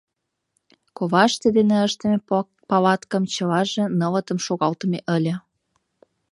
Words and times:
Коваште 0.97 1.47
дене 1.57 1.77
ыштыме 1.87 2.19
палаткым 2.69 3.23
чылаже 3.33 3.83
нылытым 3.99 4.39
шогалтыме 4.45 4.99
ыле. 5.15 5.35